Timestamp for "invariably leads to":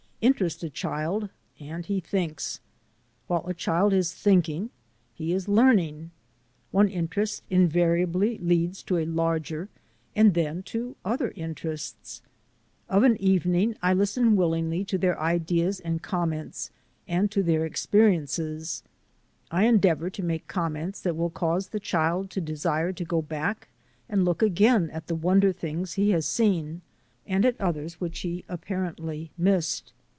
7.49-8.97